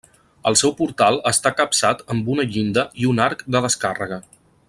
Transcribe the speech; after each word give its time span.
El 0.51 0.55
seu 0.61 0.71
portal 0.79 1.19
està 1.31 1.51
capçat 1.59 2.01
amb 2.15 2.33
una 2.37 2.47
llinda 2.55 2.87
i 3.03 3.07
un 3.13 3.23
arc 3.27 3.45
de 3.57 3.63
descàrrega. 3.69 4.19